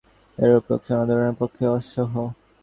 [0.37, 2.15] এরূপ লোকসান অধরলালের পক্ষে অসহ্য।